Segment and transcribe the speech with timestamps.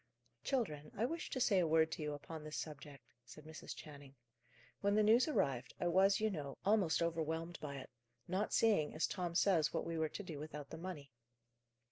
[0.43, 3.75] "Children, I wish to say a word to you upon this subject," said Mrs.
[3.75, 4.15] Channing.
[4.79, 7.91] "When the news arrived, I was, you know, almost overwhelmed by it;
[8.27, 11.11] not seeing, as Tom says, what we were to do without the money.